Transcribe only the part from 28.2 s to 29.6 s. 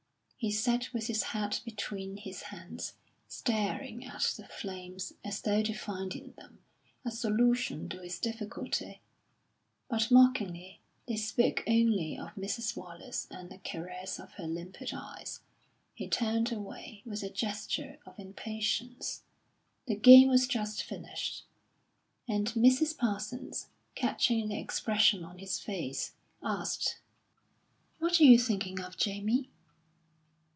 you thinking of, Jamie?"